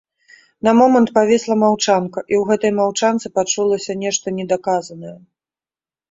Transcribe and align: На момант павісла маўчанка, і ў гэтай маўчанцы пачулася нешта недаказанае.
На 0.67 0.71
момант 0.77 1.09
павісла 1.17 1.55
маўчанка, 1.63 2.19
і 2.33 2.35
ў 2.39 2.43
гэтай 2.51 2.71
маўчанцы 2.79 3.27
пачулася 3.35 3.95
нешта 4.05 4.33
недаказанае. 4.39 5.13